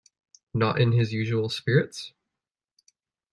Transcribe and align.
Not 0.51 0.81
in 0.81 0.93
his 0.93 1.13
usual 1.13 1.47
spirits? 1.49 2.11